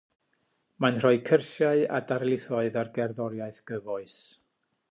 Mae'n 0.85 0.95
rhoi 1.01 1.19
cyrsiau 1.29 1.83
a 1.97 1.99
darlithoedd 2.11 2.79
ar 2.85 2.89
gerddoriaeth 2.99 3.61
gyfoes. 3.73 4.17